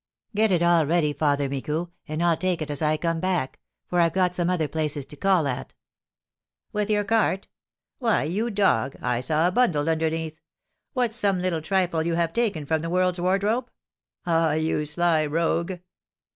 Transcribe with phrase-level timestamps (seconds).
[0.33, 3.99] "Get it all ready, Father Micou, and I'll take it as I come back; for
[3.99, 5.75] I've got some other places to call at."
[6.73, 7.47] "With your cart?
[7.99, 10.41] Why, you dog, I saw a bundle underneath.
[10.93, 13.69] What, some little trifle you have taken from the world's wardrobe?
[14.25, 15.73] Ah, you sly rogue!"